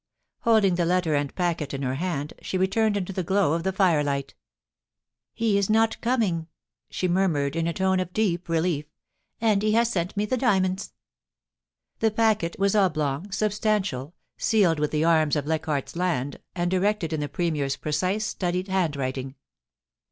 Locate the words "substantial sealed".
13.31-14.79